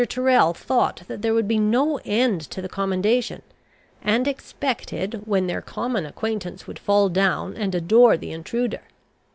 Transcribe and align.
Tyrrel 0.09 0.55
thought 0.55 1.03
there 1.07 1.35
would 1.35 1.47
be 1.47 1.59
no 1.59 1.99
end 2.05 2.41
to 2.49 2.59
the 2.59 2.67
commendation; 2.67 3.43
and 4.01 4.27
expected 4.27 5.21
when 5.25 5.45
their 5.45 5.61
common 5.61 6.07
acquaintance 6.07 6.65
would 6.65 6.79
fall 6.79 7.07
down 7.07 7.55
and 7.55 7.75
adore 7.75 8.17
the 8.17 8.31
intruder. 8.31 8.81